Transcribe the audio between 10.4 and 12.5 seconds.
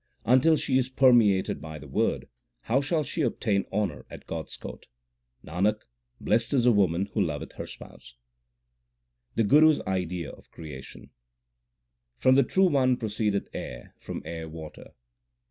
creation: From the